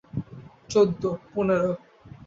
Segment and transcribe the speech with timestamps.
[0.69, 1.03] চৌদ্দ,
[1.33, 1.71] পনেরো।